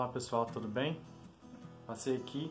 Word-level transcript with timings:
Olá 0.00 0.08
pessoal, 0.08 0.46
tudo 0.46 0.66
bem? 0.66 0.98
Passei 1.86 2.16
aqui 2.16 2.50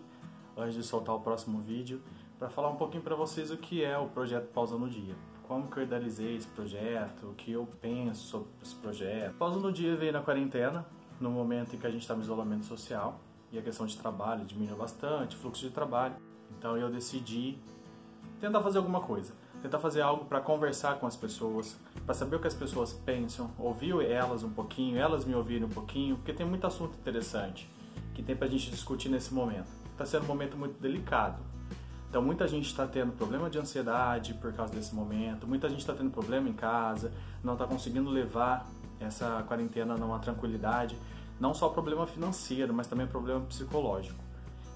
antes 0.56 0.76
de 0.76 0.84
soltar 0.84 1.16
o 1.16 1.20
próximo 1.20 1.60
vídeo 1.60 2.00
para 2.38 2.48
falar 2.48 2.70
um 2.70 2.76
pouquinho 2.76 3.02
para 3.02 3.16
vocês 3.16 3.50
o 3.50 3.58
que 3.58 3.84
é 3.84 3.98
o 3.98 4.08
projeto 4.08 4.54
Pausa 4.54 4.78
no 4.78 4.88
Dia. 4.88 5.16
Como 5.48 5.68
que 5.68 5.78
eu 5.78 5.84
idealizei 5.84 6.36
esse 6.36 6.48
projeto, 6.50 7.26
o 7.26 7.34
que 7.34 7.52
eu 7.52 7.68
penso 7.82 8.28
sobre 8.28 8.50
esse 8.62 8.76
projeto. 8.76 9.34
Pausa 9.34 9.60
no 9.60 9.72
Dia 9.72 9.96
veio 9.96 10.14
na 10.14 10.22
quarentena, 10.22 10.86
no 11.20 11.32
momento 11.32 11.76
em 11.76 11.80
que 11.80 11.88
a 11.88 11.90
gente 11.90 12.04
estava 12.04 12.20
em 12.20 12.24
isolamento 12.24 12.66
social 12.66 13.20
e 13.52 13.58
a 13.58 13.64
questão 13.64 13.88
de 13.88 13.98
trabalho 13.98 14.46
diminuiu 14.46 14.78
bastante, 14.78 15.36
fluxo 15.36 15.68
de 15.68 15.72
trabalho. 15.72 16.18
Então 16.56 16.78
eu 16.78 16.88
decidi 16.92 17.58
tentar 18.40 18.62
fazer 18.62 18.78
alguma 18.78 19.02
coisa, 19.02 19.34
tentar 19.62 19.80
fazer 19.80 20.02
algo 20.02 20.26
para 20.26 20.40
conversar 20.40 21.00
com 21.00 21.06
as 21.06 21.16
pessoas, 21.16 21.78
para 22.06 22.16
saber 22.16 22.38
o 22.38 22.40
que 22.40 22.48
as 22.48 22.54
pessoas 22.54 22.94
pensam, 22.94 23.52
ouvir 23.58 23.94
elas 24.06 24.44
um 24.44 24.50
pouquinho, 24.50 24.98
elas 24.98 25.26
me 25.26 25.36
ouvirem 25.36 25.66
um 25.66 25.70
pouquinho, 25.70 26.16
porque 26.16 26.34
tem 26.34 26.46
muito 26.46 26.66
assunto 26.66 26.98
interessante 26.98 27.70
que 28.14 28.24
tem 28.24 28.36
para 28.36 28.48
a 28.48 28.50
gente 28.50 28.70
discutir 28.70 29.10
nesse 29.10 29.34
momento. 29.34 29.68
Está 29.92 30.06
sendo 30.06 30.24
um 30.24 30.28
momento 30.28 30.58
muito 30.58 30.80
delicado. 30.80 31.42
Então 32.10 32.22
muita 32.22 32.48
gente 32.48 32.66
está 32.66 32.88
tendo 32.88 33.12
problema 33.12 33.50
de 33.50 33.60
ansiedade 33.60 34.34
por 34.34 34.52
causa 34.54 34.74
desse 34.74 34.96
momento, 34.96 35.46
muita 35.46 35.70
gente 35.70 35.82
está 35.82 35.94
tendo 35.94 36.10
problema 36.10 36.50
em 36.50 36.54
casa, 36.54 37.12
não 37.44 37.54
está 37.54 37.68
conseguindo 37.68 38.10
levar 38.10 38.66
essa 39.00 39.44
quarentena 39.48 39.96
numa 39.96 40.18
tranquilidade, 40.20 40.98
não 41.40 41.54
só 41.54 41.70
problema 41.70 42.08
financeiro, 42.08 42.74
mas 42.74 42.88
também 42.88 43.06
problema 43.06 43.42
psicológico. 43.42 44.20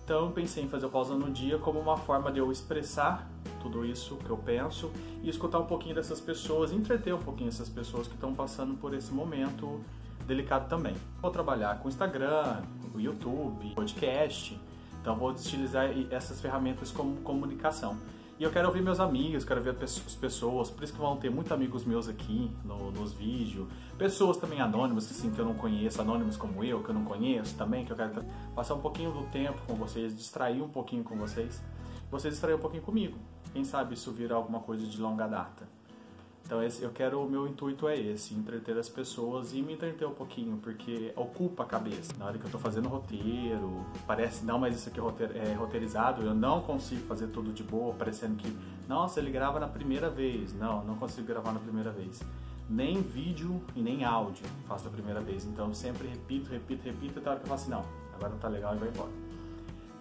Então 0.03 0.25
eu 0.25 0.31
pensei 0.31 0.63
em 0.63 0.69
fazer 0.69 0.85
o 0.85 0.89
pausa 0.89 1.15
no 1.15 1.31
dia 1.31 1.57
como 1.57 1.79
uma 1.79 1.97
forma 1.97 2.31
de 2.31 2.39
eu 2.39 2.51
expressar 2.51 3.27
tudo 3.63 3.85
isso 3.85 4.17
que 4.17 4.29
eu 4.29 4.37
penso 4.37 4.91
e 5.23 5.29
escutar 5.29 5.59
um 5.59 5.65
pouquinho 5.65 5.95
dessas 5.95 6.19
pessoas, 6.19 6.71
entreter 6.71 7.15
um 7.15 7.19
pouquinho 7.19 7.47
essas 7.47 7.69
pessoas 7.69 8.07
que 8.07 8.13
estão 8.13 8.35
passando 8.35 8.75
por 8.75 8.93
esse 8.93 9.11
momento 9.11 9.79
delicado 10.27 10.67
também. 10.69 10.95
Vou 11.21 11.31
trabalhar 11.31 11.79
com 11.79 11.87
Instagram, 11.87 12.61
o 12.93 12.99
YouTube, 12.99 13.73
podcast, 13.73 14.59
então 15.01 15.15
vou 15.15 15.31
utilizar 15.31 15.89
essas 16.11 16.41
ferramentas 16.41 16.91
como 16.91 17.15
comunicação. 17.21 17.97
E 18.39 18.43
eu 18.43 18.51
quero 18.51 18.67
ouvir 18.67 18.81
meus 18.81 18.99
amigos, 18.99 19.45
quero 19.45 19.61
ver 19.61 19.75
as 19.81 19.99
pessoas, 20.15 20.69
por 20.69 20.83
isso 20.83 20.91
que 20.91 20.99
vão 20.99 21.15
ter 21.17 21.29
muitos 21.29 21.51
amigos 21.51 21.85
meus 21.85 22.09
aqui 22.09 22.51
no, 22.65 22.91
nos 22.91 23.13
vídeos, 23.13 23.67
pessoas 23.97 24.37
também 24.37 24.59
anônimas, 24.59 25.09
assim, 25.09 25.29
que 25.29 25.39
eu 25.39 25.45
não 25.45 25.53
conheço, 25.53 26.01
anônimos 26.01 26.35
como 26.35 26.63
eu, 26.63 26.83
que 26.83 26.89
eu 26.89 26.95
não 26.95 27.05
conheço 27.05 27.55
também, 27.55 27.85
que 27.85 27.91
eu 27.91 27.95
quero 27.95 28.25
passar 28.55 28.73
um 28.73 28.81
pouquinho 28.81 29.11
do 29.11 29.23
tempo 29.25 29.61
com 29.67 29.75
vocês, 29.75 30.17
distrair 30.17 30.61
um 30.61 30.67
pouquinho 30.67 31.03
com 31.03 31.15
vocês, 31.15 31.61
vocês 32.09 32.33
distrair 32.33 32.55
um 32.55 32.59
pouquinho 32.59 32.81
comigo. 32.81 33.17
Quem 33.53 33.63
sabe 33.63 33.93
isso 33.93 34.11
vira 34.11 34.35
alguma 34.35 34.59
coisa 34.59 34.85
de 34.85 34.99
longa 34.99 35.27
data. 35.27 35.67
Então 36.45 36.61
esse, 36.61 36.83
eu 36.83 36.89
quero, 36.89 37.23
o 37.23 37.29
meu 37.29 37.47
intuito 37.47 37.87
é 37.87 37.97
esse, 37.97 38.33
entreter 38.33 38.77
as 38.77 38.89
pessoas 38.89 39.53
e 39.53 39.61
me 39.61 39.73
entreter 39.73 40.05
um 40.05 40.13
pouquinho, 40.13 40.57
porque 40.57 41.13
ocupa 41.15 41.63
a 41.63 41.65
cabeça. 41.65 42.13
Na 42.17 42.25
hora 42.25 42.37
que 42.37 42.45
eu 42.45 42.51
tô 42.51 42.59
fazendo 42.59 42.89
roteiro, 42.89 43.85
parece, 44.05 44.43
não, 44.43 44.59
mas 44.59 44.75
isso 44.75 44.89
aqui 44.89 44.99
é, 44.99 45.51
é 45.51 45.53
roteirizado, 45.53 46.21
eu 46.21 46.35
não 46.35 46.61
consigo 46.61 47.05
fazer 47.07 47.27
tudo 47.27 47.53
de 47.53 47.63
boa, 47.63 47.93
parecendo 47.93 48.35
que, 48.35 48.53
nossa, 48.89 49.21
ele 49.21 49.31
grava 49.31 49.57
na 49.59 49.67
primeira 49.67 50.09
vez. 50.09 50.53
Não, 50.53 50.83
não 50.83 50.95
consigo 50.95 51.25
gravar 51.25 51.53
na 51.53 51.59
primeira 51.59 51.91
vez. 51.91 52.21
Nem 52.69 53.01
vídeo 53.01 53.61
e 53.75 53.81
nem 53.81 54.03
áudio 54.03 54.45
faço 54.67 54.83
da 54.83 54.89
primeira 54.89 55.21
vez. 55.21 55.45
Então 55.45 55.69
eu 55.69 55.73
sempre 55.73 56.07
repito, 56.07 56.49
repito, 56.49 56.83
repito, 56.83 57.19
até 57.19 57.29
a 57.29 57.31
hora 57.31 57.39
que 57.39 57.45
eu 57.45 57.49
falo 57.49 57.61
assim, 57.61 57.71
não, 57.71 57.85
agora 58.15 58.29
não 58.29 58.39
tá 58.39 58.49
legal 58.49 58.75
e 58.75 58.79
vai 58.79 58.89
embora. 58.89 59.11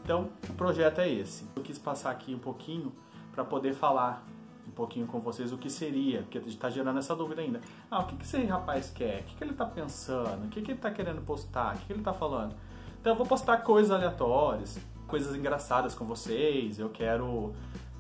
Então, 0.05 0.28
o 0.48 0.55
projeto 0.55 1.00
é 1.00 1.08
esse. 1.08 1.45
Eu 1.55 1.62
quis 1.62 1.78
passar 1.78 2.11
aqui 2.11 2.34
um 2.34 2.39
pouquinho 2.39 2.92
para 3.33 3.45
poder 3.45 3.75
falar 3.75 4.25
um 4.67 4.71
pouquinho 4.71 5.07
com 5.07 5.21
vocês 5.21 5.53
o 5.53 5.59
que 5.59 5.69
seria, 5.69 6.23
porque 6.23 6.39
está 6.39 6.71
gerando 6.71 6.99
essa 6.99 7.15
dúvida 7.15 7.43
ainda. 7.43 7.61
Ah, 7.91 8.01
o 8.01 8.07
que, 8.07 8.17
que 8.17 8.25
esse 8.25 8.45
rapaz 8.45 8.91
quer? 8.91 9.21
O 9.21 9.25
que, 9.25 9.37
que 9.37 9.45
ele 9.45 9.53
está 9.53 9.67
pensando? 9.67 10.47
O 10.47 10.49
que, 10.49 10.63
que 10.63 10.71
ele 10.71 10.79
está 10.79 10.91
querendo 10.91 11.21
postar? 11.23 11.75
O 11.75 11.79
que, 11.79 11.87
que 11.87 11.92
ele 11.92 12.01
está 12.01 12.13
falando? 12.13 12.55
Então 13.01 13.13
eu 13.13 13.17
vou 13.17 13.27
postar 13.27 13.59
coisas 13.59 13.91
aleatórias, 13.91 14.79
coisas 15.07 15.35
engraçadas 15.37 15.95
com 15.95 16.05
vocês, 16.05 16.79
eu 16.79 16.89
quero 16.89 17.53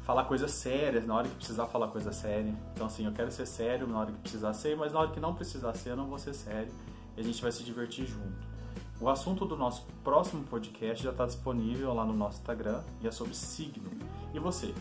falar 0.02 0.24
coisas 0.24 0.50
sérias 0.50 1.06
na 1.06 1.14
hora 1.14 1.28
que 1.28 1.34
precisar 1.34 1.66
falar 1.66 1.88
coisa 1.88 2.12
séria. 2.12 2.54
Então 2.72 2.86
assim, 2.86 3.04
eu 3.04 3.12
quero 3.12 3.30
ser 3.30 3.46
sério 3.46 3.86
na 3.86 3.98
hora 3.98 4.12
que 4.12 4.18
precisar 4.18 4.52
ser, 4.54 4.76
mas 4.76 4.92
na 4.92 5.00
hora 5.00 5.10
que 5.10 5.20
não 5.20 5.34
precisar 5.34 5.74
ser, 5.74 5.90
eu 5.90 5.96
não 5.96 6.06
vou 6.06 6.18
ser 6.18 6.34
sério. 6.34 6.72
E 7.16 7.20
a 7.20 7.24
gente 7.24 7.42
vai 7.42 7.52
se 7.52 7.62
divertir 7.62 8.06
junto. 8.06 8.52
O 9.00 9.08
assunto 9.08 9.44
do 9.44 9.56
nosso 9.56 9.84
próximo 10.04 10.44
podcast 10.44 11.02
já 11.02 11.10
está 11.10 11.26
disponível 11.26 11.92
lá 11.92 12.04
no 12.04 12.12
nosso 12.12 12.38
Instagram 12.38 12.82
e 13.00 13.08
é 13.08 13.10
sobre 13.10 13.34
signo. 13.34 13.90
E 14.32 14.38
você? 14.38 14.72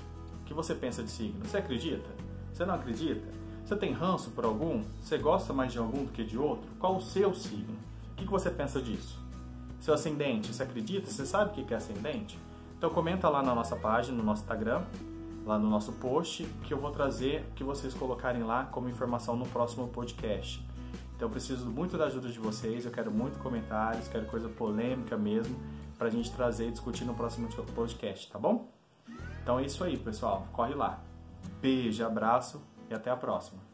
Que 0.52 0.56
você 0.56 0.76
pensa 0.76 1.02
de 1.02 1.10
signo? 1.10 1.46
Você 1.46 1.58
acredita? 1.58 2.10
Você 2.54 2.66
não 2.66 2.76
acredita? 2.76 3.26
Você 3.64 3.76
tem 3.78 3.94
ranço 3.94 4.32
por 4.32 4.44
algum? 4.44 4.84
Você 5.02 5.18
gosta 5.18 5.54
mais 5.54 5.72
de 5.72 5.80
algum 5.80 6.04
do 6.04 6.12
que 6.12 6.26
de 6.26 6.38
outro? 6.38 6.70
Qual 6.78 6.98
o 6.98 7.02
seu 7.02 7.34
signo? 7.34 7.78
O 8.12 8.16
que 8.16 8.26
você 8.26 8.50
pensa 8.50 8.82
disso? 8.82 9.18
Seu 9.80 9.94
ascendente, 9.94 10.54
você 10.54 10.64
acredita? 10.64 11.10
Você 11.10 11.26
sabe 11.26 11.52
o 11.52 11.66
que 11.66 11.74
é 11.74 11.78
ascendente? 11.78 12.38
Então 12.78 12.90
comenta 12.90 13.30
lá 13.30 13.42
na 13.42 13.56
nossa 13.56 13.78
página, 13.78 14.18
no 14.18 14.24
nosso 14.24 14.42
Instagram, 14.42 14.84
lá 15.46 15.58
no 15.58 15.70
nosso 15.70 15.94
post, 15.94 16.44
que 16.64 16.74
eu 16.74 16.78
vou 16.78 16.92
trazer 16.92 17.46
que 17.56 17.64
vocês 17.64 17.94
colocarem 17.94 18.44
lá 18.44 18.66
como 18.66 18.90
informação 18.90 19.38
no 19.38 19.46
próximo 19.46 19.88
podcast. 19.88 20.62
Então 21.16 21.30
eu 21.30 21.32
preciso 21.32 21.66
muito 21.66 21.98
da 21.98 22.06
ajuda 22.06 22.28
de 22.28 22.40
vocês, 22.40 22.86
eu 22.86 22.92
quero 22.92 23.10
muito 23.10 23.40
comentários, 23.40 24.08
quero 24.08 24.26
coisa 24.26 24.50
polêmica 24.50 25.16
mesmo, 25.16 25.56
para 25.98 26.08
a 26.08 26.12
gente 26.12 26.30
trazer 26.32 26.68
e 26.68 26.72
discutir 26.72 27.06
no 27.06 27.14
próximo 27.14 27.48
podcast, 27.74 28.30
tá 28.30 28.38
bom? 28.38 28.81
Então 29.42 29.60
é 29.60 29.66
isso 29.66 29.84
aí, 29.84 29.98
pessoal. 29.98 30.48
Corre 30.52 30.74
lá. 30.74 31.00
Beijo, 31.62 32.06
abraço 32.06 32.66
e 32.90 32.94
até 32.94 33.10
a 33.10 33.18
próxima. 33.18 33.71